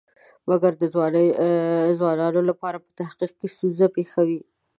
مګر 0.49 0.71
د 0.81 0.83
ځوانانو 2.01 2.41
لپاره 2.49 2.77
په 2.83 2.89
تحقیق 2.99 3.31
کې 3.39 3.47
ستونزه 3.55 3.85
پېښوي. 3.95 4.39